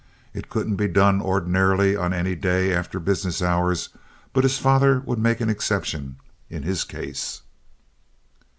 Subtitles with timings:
[0.33, 3.89] It couldn't be done ordinarily on any day after business hours;
[4.33, 6.15] but his father would make an exception
[6.49, 7.43] in his case.